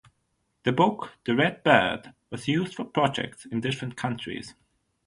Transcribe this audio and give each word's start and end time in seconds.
The 0.63 0.71
book 0.71 1.11
"The 1.25 1.35
red 1.35 1.63
bird" 1.63 2.15
was 2.31 2.47
used 2.47 2.73
for 2.73 2.85
projects 2.85 3.45
in 3.45 3.61
different 3.61 3.95
countries. 3.97 4.55